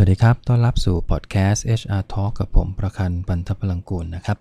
[0.00, 4.38] วัสดีครับ ต้อนรับสู่พอดแคสต์ HR Talk กับผมประคันปันทพลังกูลนะครับ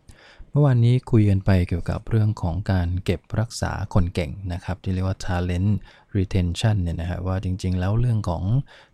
[0.51, 5.71] เมื่อวานนี้คุยกันไปเกี่ยวกับเรื่องของการเก็บรักษาคนเก่งนะครับ ที่เรียกว่า talent
[6.15, 8.43] retention เนี่ยนะฮะว่าจริงๆ แล้วเรื่องของ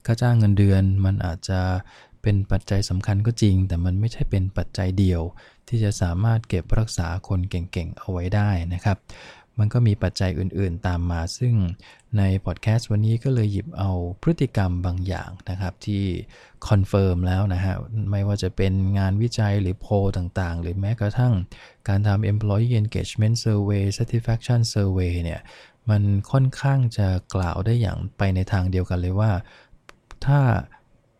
[0.05, 1.59] ค่าจ้างเงินเดือน มันอาจจะ
[2.21, 5.21] เป็นปัจจัยสำคัญก็จริง แต่มันไม่ใช่เป็นปัจจัยเดียว
[5.67, 8.97] ที่จะสามารถเก็บรักษาคนเก่งๆ เอาไว้ได้นะครับ
[9.59, 11.55] มันก็มีปัจจัยอื่นๆตามมา ซึ่ง
[12.17, 13.91] ในพอดแคสต์วันนี้ก็เลยหยิบเอา
[14.21, 16.03] พฤติกรรมบางอย่างนะครับที่
[16.67, 17.75] confirm แล้วนะฮะ
[18.11, 21.33] ไม่ว่าจะเป็นงานวิจัยหรือโพลต่างๆ หรือแม้กระทั่ง
[21.87, 25.41] การทำ employee engagement survey satisfaction survey เนี่ย
[25.89, 29.31] มันค่อนข้างจะกล่าวได้อย่างไปในทางเดียวกันเลยว่า
[30.25, 30.39] ถ้า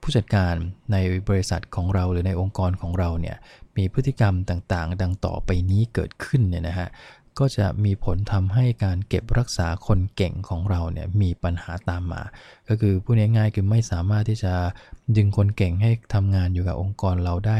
[0.02, 0.56] ผู้จัดการ
[0.92, 0.98] ใน
[1.30, 3.38] บริษัทของเราหรือในองค์กรของเราเนี่ย
[3.78, 6.90] มีพฤติกรรมต่างๆ ดังต่อไปนี้เกิดขึ้นเนี่ยนะฮะ
[7.40, 12.24] ก็จะมีผลทำให้การเก็บรักษาคนเก่งของเราเนี่ยมีปัญหาตามมา
[12.68, 14.54] ก็คือพูดง่ายๆคือไม่สามารถที่จะ
[15.18, 17.60] ดึงคนเก่งให้ทำงานอยู่กับองค์กรเราได้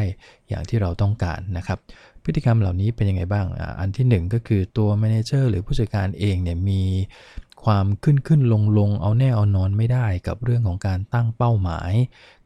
[0.50, 1.80] อย่างที่เราต้องการนะครับ
[2.24, 3.46] พฤติกรรมเหล่านี้เป็นยังไงบ้าง
[3.80, 6.82] อันที่ 1 ก็คือตัว manager หรือผู้จัดการเองเนี่ยมี
[7.66, 11.92] ความขึ้นขึ้นลงลงเอาแน่เอานอนไม่ได้กับเรื่องของการตั้งเป้าหมาย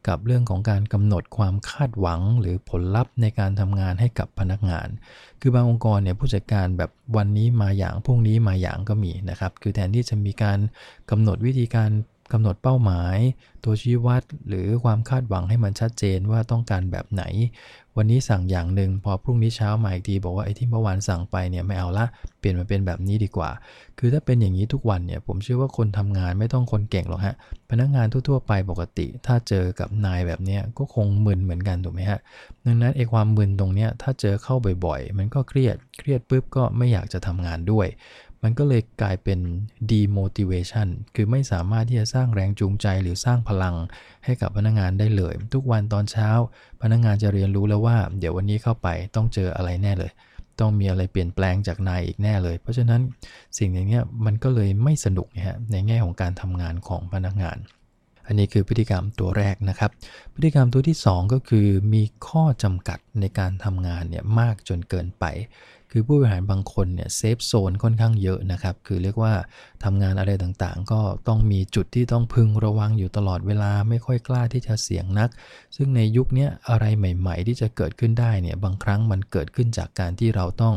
[0.08, 4.88] กับเรื่องของการกำหนดความคาดหวังหรือผลลัพธ์ในการทำงานให้กับพนักงาน
[5.40, 10.58] คือบางองค์กรเนี่ยผู้จัดการแบบวันนี้มาอย่างพรุ่งนี้มาอย่างก็มีนะครับ คือแทนที่จะมีการ
[11.10, 11.90] กำหนดวิธีการ
[12.32, 13.16] กำหนดเป้าหมาย
[13.64, 17.22] ตัวชี้วัด หรือความคาดหวังให้มันชัดเจนว่าต้องการแบบไหน
[17.96, 22.06] วันนี้สั่งอย่างหนึ่งพอพรุ่งนี้เช้ามาอีกทีบอกว่าไอ้ที่เมื่อวานสั่งไปเนี่ยไม่เอาละ
[22.38, 23.50] เปลี่ยนมาเป็นแบบนี้ดีกว่า
[23.98, 27.34] คือถ้าเป็นอย่างนี้ทุกวันเนี่ยผมเชื่อว่าคนทำงานไม่ต้องคนเก่งหรอกฮะ
[27.70, 32.18] พนักงานทั่วๆไปปกติ ถ้าเจอกับนายแบบนี้ก็คงมึนเหมือนกันถูกไหมฮะ
[32.64, 34.54] ดังนั้นไอ้ความมึนตรงเนี้ยถ้าเจอเข้า
[34.86, 37.86] บ่อยๆ มันก็เครียดเครียดปุ๊บก็ไม่อยากจะทำงานด้วย
[38.42, 39.40] มันก็เลยกลายเป็น
[39.92, 43.74] demotivation คือไม่สามารถที่จะสร้างแรงจูงใจหรือสร้างพลัง
[44.24, 46.28] ให้กับพนักงานได้เลย ทุกวันตอนเช้า
[46.82, 50.10] พนักงานจะเรียนรู้แล้วว่า เดี๋ยววันนี้เข้าไปต้องเจออะไรแน่เลย
[50.60, 53.00] ต้องมีอะไรเปลี่ยนแปลงจากนายอีกแน่เลย เพราะฉะนั้น
[53.58, 57.56] สิ่งอย่างนี้มันก็เลยไม่สนุกนะฮะในแง่ของการทำงานของพนักงาน
[58.28, 59.90] อันนี้คือพฤติกรรมตัวแรกนะครับ
[60.34, 65.24] พฤติกรรมตัวที่ 2 ก็คือมีข้อจำกัดในการทำงานเนี่ยมากจนเกินไป
[65.92, 69.34] คือผู้บริหารบางคนเนี่ยเซฟโซนค่อนข้างเยอะนะครับ คือเรียกว่า
[69.84, 75.30] ทำงานอะไรต่างๆ ก็ต้องมีจุดที่ต้องพึงระวังอยู่ตลอดเวลาไม่ค่อยกล้าที่จะเสี่ยงนัก
[75.76, 80.74] ซึ่งในยุคนี้อะไรใหม่ ๆ ที่จะเกิดขึ้นได้เนี่ยบางครั้งมันเกิดขึ้นจากการที่เราต้อง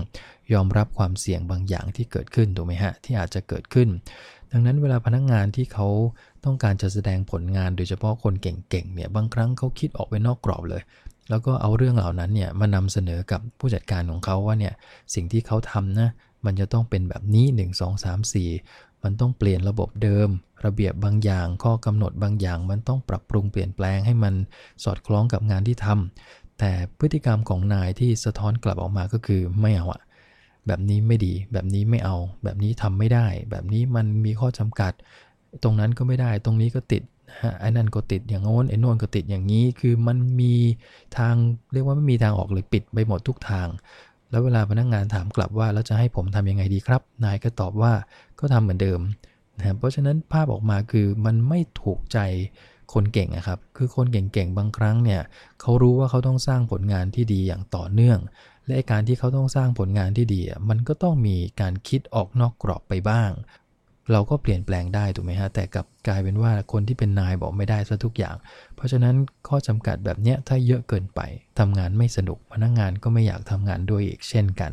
[0.53, 3.89] ยอมรับความเสี่ยงบางอย่างที่เกิดขึ้นถูกไหมฮะที่อาจจะเกิดขึ้น
[4.51, 5.87] ดังนั้นเวลาพนักงงานที่เขา
[6.45, 10.81] ต้องการจะแสดงผลงานโดยเฉพาะคนเก่งๆเนี่ยบางครั้งเขาคิดออกไปนอกกรอบเลย
[11.29, 14.73] แล้วก็เอาเรื่องเหล่านั้นเนี่ยมานำเสนอกับผู้จัดการของเขาว่าเนี่ย
[15.13, 16.09] สิ่งที่เขาทำนะ
[16.45, 20.29] มันจะต้องเป็นแบบนี้ 1 2 3 4 มันต้องเปลี่ยนระบบเดิม
[20.65, 24.33] ระเบียบบางอย่าง ข้อกำหนดบางอย่าง มันต้องปรับปรุงเปลี่ยนแปลงให้มัน
[24.83, 30.01] สอดคล้องกับงานที่ทำแต่พฤติกรรมของนายที่สะท้อนกลับออกมาก็คือไม่เอาอะ
[30.67, 34.93] แบบนี้ไม่ดี แบบนี้ไม่เอา แบบนี้ทำไม่ได้ แบบนี้มันมีข้อจำกัด
[35.63, 37.03] ตรงนั้นก็ไม่ได้ ตรงนี้ก็ติด
[37.59, 40.53] ไอ้นั่นก็ติดอย่างโน้นไอ้โน้นก็ติดอย่างนี้ คือมันมี
[41.17, 41.35] ทาง
[41.73, 43.67] เรียกว่าไม่มีทางออกเลยปิดไปหมดทุกทาง
[44.31, 47.93] แล้วเวลาพนักงงานถามกลับว่าแล้วจะให้ผมทํำยังไงดีครับ นายก็ตอบว่า
[48.39, 48.99] ก็ทำเหมือนเดิม
[49.57, 52.19] นะเพราะฉะนั้นภาพออกมาคือมันไม่ถูกใจ
[52.93, 55.21] คนเก่งนะครับ คือคนเก่งๆ บางครั้งเนี่ย
[55.61, 58.19] เขารู้ว่าเขาต้องสร้างผลงานที่ดีอย่างต่อเนื่อง
[58.67, 63.31] และการที่เขาต้องสร้างผลงานที่ดี มันก็ต้องมีการคิดออกนอกกรอบไปบ้าง
[64.11, 68.35] เราก็เปลี่ยนแปลงได้ถูกไหมฮะ แต่กับกลายเป็นว่าคนที่เป็นนายบอกไม่ได้ซะทุกอย่าง
[68.75, 69.15] เพราะฉะนั้น
[69.47, 71.19] ข้อจำกัดแบบเนี้ยถ้าเยอะเกินไป
[71.59, 74.71] ทำงานไม่สนุกพนักงงานก็ไม่อยากทำงานด้วยอีกเช่นกัน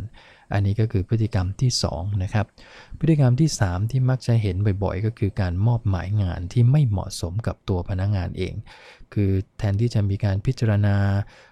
[0.52, 2.46] อันนี้ก็คือพฤติกรรมที่2นะครับ
[2.98, 8.54] พฤติกรรมที่ 3 ที่มักจะเห็นบ่อยๆ ก็คือการมอบหมายงานที่ไม่เหมาะสมกับตัวพนักงงานเอง
[9.12, 10.96] คือแทนที่จะมีการพิจารณา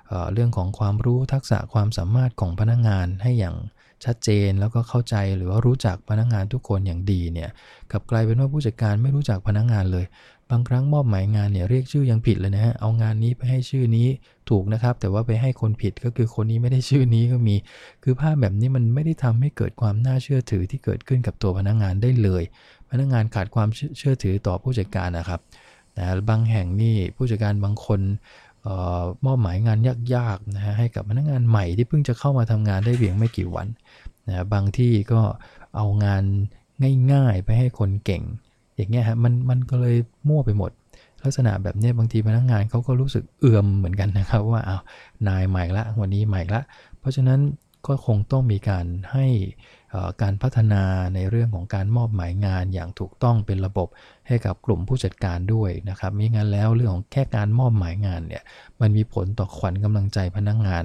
[0.08, 3.56] เเรื่องของความรู้ทักษะความสามารถของพนักงงานให้อย่าง
[4.06, 7.50] ชัดเจนแล้วก็เข้าใจหรือว่ารู้จักพนักงานทุกคนอย่างดีเนี่ย
[7.92, 10.04] กับกลายเป็นว่าผู้จัดการไม่รู้จักพนักงานเลย
[10.50, 14.08] บางครั้งมอบหมายงานเนี่ยเรียกชื่อยังผิดเลยนะฮะเอางานนี้ไปให้ชื่อนี้
[14.50, 17.56] ถูกนะครับ แต่ว่าไปให้คนผิดก็คือคนนี้ไม่ได้ชื่อนี้ก็มี
[18.02, 22.42] คือภาพแบบนี้มันไม่ได้ทำให้เกิดความน่าเชื่อถือที่เกิดขึ้นกับตัวพนักงานได้เลย
[22.90, 25.40] พนักงานขาดความเชื่อถือต่อผู้จัดการนะครับ
[25.94, 28.00] แต่บางแห่งนี่ผู้จัดการบางคน
[29.24, 29.78] มอบหมายงาน
[30.14, 33.66] ยากๆนะฮะให้กับพนักงานใหม่ที่เพิ่งจะเข้ามาทำงานได้เพียงไม่กี่วัน
[34.28, 35.20] นะบางที่ก็
[35.76, 36.24] เอางาน
[37.12, 38.22] ง่ายๆ ไปให้คนเก่ง
[38.76, 39.96] อย่างเงี้ยฮะมันมันก็เลย
[40.28, 40.70] มั่วไปหมด
[41.22, 44.78] ลักษณะแบบนี้บางทีพนักงานเขาก็รู้สึกเอื่อมเหมือนกันนะครับว่าเอา
[45.28, 46.60] นายใหม่ละวันนี้ใหม่ละ
[47.00, 47.38] เพราะฉะนั้น
[47.88, 49.26] ก็คงต้องมีการให้
[50.22, 50.82] การพัฒนา
[51.14, 53.88] ในเรื่องของการมอบหมายงานอย่างถูกต้องเป็นระบบ
[54.26, 58.42] ให้กับกลุ่มผู้จัดการด้วยนะครับมิงั้นแล้วเรื่องของแค่การมอบหมายงานเนี่ย
[58.80, 60.84] มันมีผลต่อขวัญกำลังใจพนักงงาน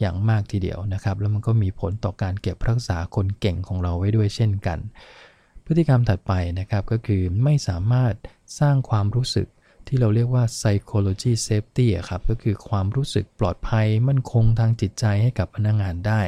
[0.00, 4.78] อย่างมากทีเดียวนะครับ แล้วมันก็มีผลต่อการเก็บรักษาคนเก่งของเราไว้ด้วยเช่นกัน
[5.64, 8.14] พฤติกรรมถัดไปนะครับก็คือไม่สามารถ
[8.60, 9.48] สร้างความรู้สึก
[9.88, 16.22] ที่เราเรียกว่า psychology safety ครับก็คือความรู้สึกปลอดภัยมั่นคงทางจิตใจให้กับพนักงงานได้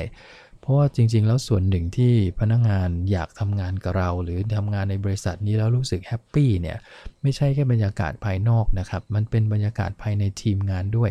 [0.64, 6.78] เพราะว่าจริง ๆ แล้วส่วนหนึ่งที่พนักงงานอยากทำงานกับเรา หรือทำงานในบริษัทนี้แล้วรู้สึกแฮปปี้เนี่ย
[7.22, 11.10] ไม่ใช่แค่บรรยากาศภายนอกนะครับ มันเป็นบรรยากาศภายในทีมงานด้วย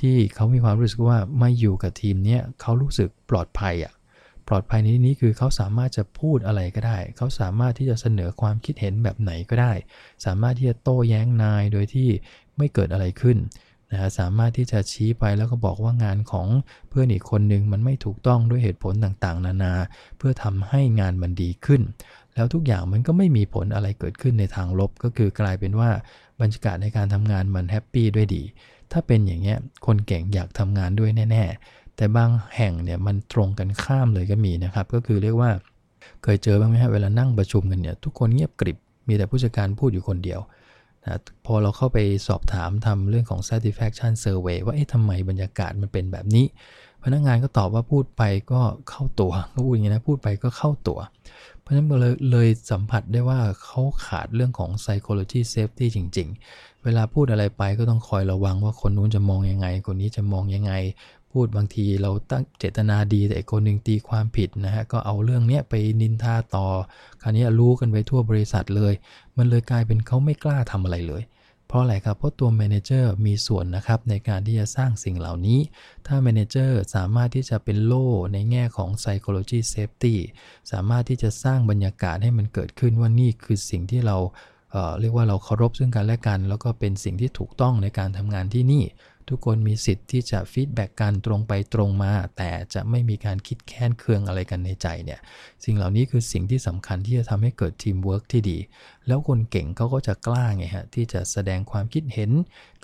[0.00, 3.92] ที่เขามีความรู้สึกว่ามาอยู่กับทีมเนี้ยเขารู้สึกปลอดภัยอะ่ะ
[4.48, 9.72] ปลอดภัยในที่นี้คือเขาสามารถจะพูดอะไรก็ได้ เขาสามารถที่จะเสนอความคิดเห็นแบบไหนก็ได้
[10.24, 12.08] สามารถที่จะโต้แย้งนายโดยที่
[12.56, 13.38] ไม่เกิดอะไรขึ้น
[13.92, 16.48] นะสามารถที่จะชี้ไปแล้วก็บอกว่างานของ
[16.88, 19.74] เพื่อนอีกคนหนึ่งมันไม่ถูกต้องด้วยเหตุผลต่างๆ นานา
[20.18, 21.82] เพื่อทำให้งานมันดีขึ้น
[22.34, 25.90] แล้วทุกอย่างมันก็ไม่มีผลอะไรเกิดขึ้นในทางลบ ก็คือกลายเป็นว่า
[26.40, 28.42] บรรยากาศในการทำงานมัน happy ด้วยดี
[28.92, 35.50] ถ้าเป็นอย่างเงี้ยคนเก่งอยากทำงานด้วยแน่ๆ แต่บางแห่งเนี่ยมันตรงกันข้ามเลยก็มีนะครับ ก็คือเรียกว่า
[36.22, 38.78] เคยเจอบ้างไหมฮะเวลานั่งประชุมกันเนี่ยทุกคนเงียบกริบ
[39.08, 40.40] มีแต่ผู้จัดการพูดอยู่คนเดียว
[41.04, 41.98] นะพอเราเข้าไป
[42.28, 46.46] สอบถามทำเรื่องของ satisfaction survey ว่าเอ๊ะทำไมบรรยากาศมันเป็นแบบนี้
[47.04, 48.22] พนักงานก็ตอบว่าพูดไป
[48.52, 48.60] ก็
[48.90, 50.98] เข้าตัวก็พูดอย่างนี้นะพูดไปก็เข้าตัว
[51.60, 60.72] เพราะฉะนั้นเลยเลยสัมผัสได้ว่าเขาขาดเรื่องของ psychology safety จริง ๆ เวลาพูดอะไรไปก็ต้องคอยระวังว่าคนนู้นจะมองยังไง คนนี้จะมองยังไง
[61.32, 66.66] พูดบางทีเราตั้งเจตนาดีแต่อีกคนหนึ่งตีความผิดนะฮะก็เอาเรื่องเนี้ยไปนินทาต่อ
[67.22, 68.92] คราวนี้รู้กันไปทั่วบริษัทเลย
[69.36, 71.22] มันเลยกลายเป็นเขาไม่กล้าทำอะไรเลย
[71.66, 75.60] เพราะอะไรครับ เพราะตัว manager มีส่วนนะครับในการที่จะสร้างสิ่งเหล่านี้
[76.06, 80.14] ถ้า manager สามารถที่จะเป็นโล่ในแง่ของ psychology safety
[80.72, 88.84] สามารถที่จะสร้างบรรยากาศให้มันเกิดขึ้นว่านี่คือสิ่งที่เราเรียกว่าเราเคารพซึ่งกันและกัน แล้วก็เป็นสิ่งที่ถูกต้องในการทำงานที่นี่
[89.28, 95.20] ทุกคนมีสิทธิ์ที่จะ feedback กันตรงไปตรงมา แต่จะไม่มีการคิดแค้นเคืองอะไรกันในใจเนี่ย
[95.64, 98.58] สิ่งเหล่านี้คือสิ่งที่สำคัญที่จะทำให้เกิดทีมเวิร์กที่ดี
[99.06, 102.30] แล้วคนเก่งเขาก็จะกล้าไงฮะ ที่จะแสดงความคิดเห็น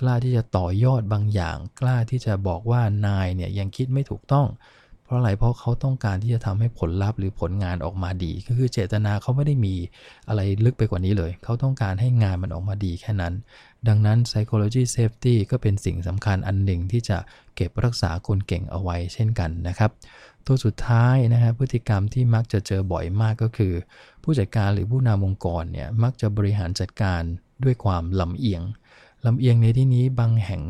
[0.00, 4.46] กล้าที่จะต่อยอดบางอย่าง กล้าที่จะบอกว่านายเนี่ยยังคิดไม่ถูกต้อง
[5.08, 9.74] เพราะอะไรเพราะเขาต้องการที่จะทำให้ผลลัพธ์หรือผลงานออกมาดี ก็คือเจตนาเขาไม่ได้มี
[10.28, 13.34] อะไรลึกไปกว่านี้เลย เขาต้องการให้งานมันออกมาดีแค่นั้น
[13.88, 17.18] ดังนั้น psychology safety ก็เป็นสิ่งสำคัญอันหนึ่งที่จะ
[17.56, 19.90] เก็บรักษาคนเก่งเอาไว้เช่นกันนะครับ
[20.46, 23.72] ตัวสุดท้ายนะฮะพฤติกรรมที่มักจะเจอบ่อยมากก็คือ
[24.22, 27.22] ผู้จัดการหรือผู้นำองค์กรเนี่ยมักจะบริหารจัดการ
[27.64, 28.62] ด้วยความลำเอียง
[29.26, 30.62] ลำเอียงในที่นี้บางแห่ง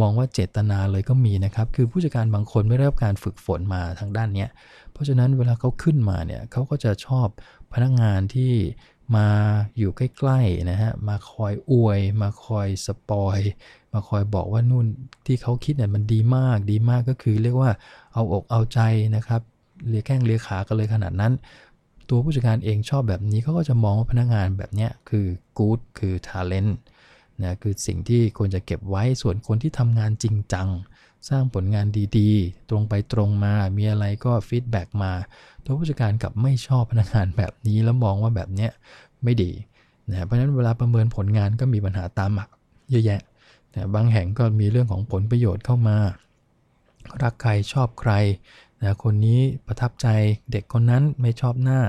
[0.00, 4.46] มองว่าเจตนาเลยก็มีนะครับ คือผู้จัดการบางคนไม่ได้รับการฝึกฝนมาทางด้านนี้
[4.92, 7.26] เพราะฉะนั้นเวลาเขาขึ้นมาเนี่ยเขาก็จะชอบ
[7.72, 8.52] พนักงานที่
[9.16, 9.28] มา
[9.78, 13.38] อยู่ใกล้ๆนะฮะ มาคอยอวย มาคอยสปอย
[13.92, 14.86] มาคอยบอกว่านู่น
[15.26, 17.70] ที่เขาคิดเนี่ยมันดีมาก ดีมากก็คือเรียกว่า
[18.12, 18.80] เอาอกเอาใจ
[19.16, 19.40] นะครับ
[19.88, 21.32] เลียแข้งเลียขากันเลยขนาดนั้น
[22.08, 25.26] ตัวผู้จัดการเองชอบแบบนี้เขาก็จะมองว่าพนักงานแบบเนี้ยคือ
[25.58, 26.72] good คือ talent
[27.42, 30.68] นะคือสิ่งที่ควรจะเก็บไว้ส่วนคนที่ทำงานจริงจัง
[31.28, 31.86] สร้างผลงาน
[32.18, 35.12] ดีๆ ตรงไปตรงมา มีอะไรก็ฟีดแบ็กมา
[35.64, 38.72] ตัวผู้จัดการกับไม่ชอบพนักงานแบบนี้แล้วมองว่าแบบเนี้ย
[39.24, 39.52] ไม่ดี
[40.08, 42.46] นะเพราะฉะนั้นเวลาประเมินผลงานก็มีปัญหาตามมา
[42.90, 43.20] เยอะแยะ
[43.74, 45.96] นะบางแห่งก็มีเรื่องของผลประโยชน์เข้ามา
[47.22, 48.12] รักใครชอบใคร
[48.82, 50.06] นะคนนี้ประทับใจ
[50.50, 51.80] เด็กคนนั้นไม่ชอบหน้า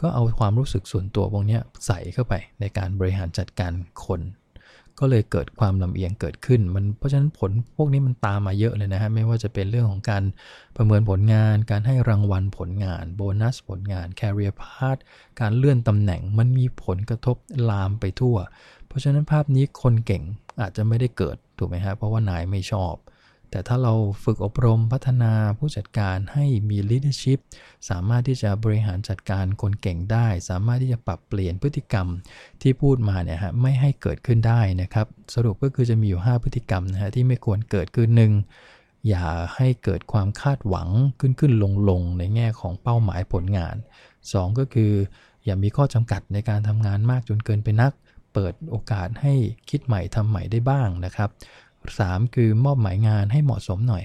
[0.00, 3.72] ก็เอาความรู้สึกส่วนตัวพวกนี้ใส่เข้าไปในการบริหารจัดการ
[4.04, 4.20] คน
[5.00, 10.22] ก็เลยเกิดความลำเอียงเกิดขึ้น มันเพราะฉะนั้นผลพวกนี้มันตามมาเยอะเลยนะฮะไม่ว่าจะเป็นเรื่องของการ
[10.76, 15.00] ประเมินผลงาน การให้รางวัลผลงานโบนัสผลงาน career path
[15.40, 17.36] การเลื่อนตำแหน่งมันมีผลกระทบ
[17.70, 18.36] ลามไปทั่ว
[18.86, 20.22] เพราะฉะนั้นภาพนี้คนเก่ง
[20.60, 22.94] อาจจะไม่ได้เกิดถูกไหมฮะเพราะว่านายไม่ชอบ
[23.50, 27.38] แต่ถ้าเราฝึกอบรมพัฒนาผู้จัดการให้มี leadership
[27.88, 32.06] สามารถที่จะบริหารจัดการคนเก่งได้ สามารถที่จะปรับเปลี่ยนพฤติกรรม
[32.62, 38.32] ที่พูดมาเนี่ยฮะไม่ให้เกิดขึ้นได้นะครับ สรุปก็คือจะมีอยู่ 5 พฤติกรรมนะฮะที่ไม่ควรเกิดขึ้นหนึ่ง
[39.08, 39.26] อย่า
[39.56, 40.88] ให้เกิดความคาดหวัง
[41.20, 43.76] ขึ้นขึ้นลงลงในแง่ของเป้าหมายผลงาน
[44.16, 44.92] 2 ก็คือ
[45.44, 47.92] อย่ามีข้อจำกัดในการทำงานมากจนเกินไปนัก
[48.34, 49.34] เปิดโอกาสให้
[49.70, 51.30] คิดใหม่ทำใหม่ได้บ้างนะครับ
[51.88, 54.04] 3 คือมอบหมายงานให้เหมาะสมหน่อย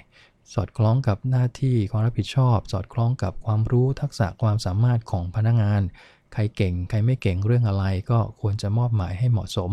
[0.53, 5.81] สอดคล้องกับหน้าที่ความรับผิดชอบ สอดคล้องกับความรู้ทักษะความสามารถของพนักงาน
[6.33, 9.71] ใครเก่ง ใครไม่เก่งเรื่องอะไร ก็ควรจะมอบหมายให้เหมาะสม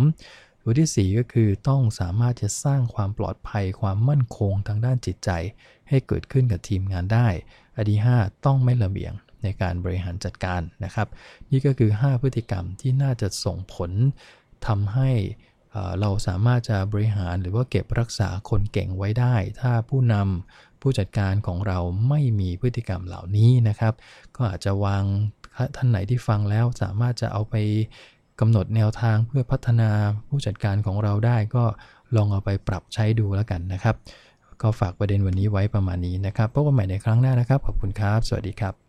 [0.62, 5.30] ตัวที่ 4 ก็คือต้องสามารถจะสร้างความปลอดภัยความมั่นคงทางด้านจิตใจ
[5.88, 7.28] ให้เกิดขึ้นกับทีมงานได้
[7.76, 11.08] อันที่ 5 ต้องไม่ระเบียงในการบริหารจัดการนะครับ
[11.50, 13.90] นี่ก็คือ 5 พฤติกรรมที่น่าจะส่งผล
[14.66, 15.10] ทำให้
[16.00, 23.94] เราสามารถจะบริหารหรือว่าเก็บรักษาคนเก่งไว้ได้ ถ้าผู้นำผู้จัดการของเราไม่มีพฤติกรรมเหล่านี้นะครับ
[24.36, 25.04] ก็อาจจะวาง
[25.76, 27.54] ท่านไหนที่ฟังแล้วสามารถจะเอาไป
[28.40, 29.90] กำหนดแนวทางเพื่อพัฒนา
[30.28, 31.64] ผู้จัดการของเราได้ ก็
[32.16, 33.96] ลองเอาไปปรับใช้ดูแล้วกันนะครับ
[34.62, 38.82] ก็ฝากประเด็นวันนี้ไว้ประมาณนี้นะครับพบกันใหม่ในครั้งหน้านะครับ ขอบคุณครับ สวัสดีครับ